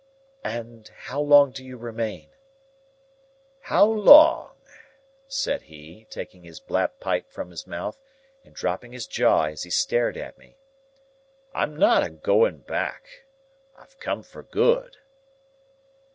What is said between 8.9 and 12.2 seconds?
his jaw as he stared at me. "I'm not a